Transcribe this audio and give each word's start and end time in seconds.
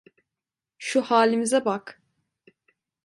Şu 0.77 1.01
halimize 1.01 1.65
bak. 1.65 2.01